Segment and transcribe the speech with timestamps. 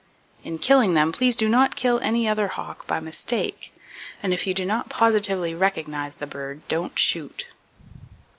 [0.43, 3.71] In killing them, please do not kill any other hawk by mistake;
[4.23, 7.49] and if you do not positively recognize the bird, don't shoot.